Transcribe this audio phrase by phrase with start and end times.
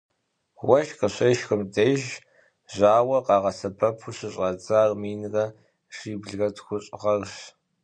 [0.67, 2.01] Уэшх къыщешхым деж
[2.73, 5.45] жьауэр къагъэсэбэпу щыщӏадзар минрэ
[5.95, 7.35] щиблрэ тхущӏ гъэрщ.